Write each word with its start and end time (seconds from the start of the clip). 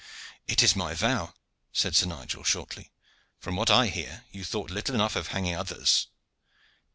"It 0.47 0.63
is 0.63 0.75
my 0.75 0.95
vow," 0.95 1.35
said 1.71 1.95
Sir 1.95 2.07
Nigel 2.07 2.43
shortly. 2.43 2.91
"From 3.37 3.55
what 3.55 3.69
I 3.69 3.85
hear, 3.85 4.25
you 4.31 4.43
thought 4.43 4.71
little 4.71 4.95
enough 4.95 5.15
of 5.15 5.27
hanging 5.27 5.55
others." 5.55 6.07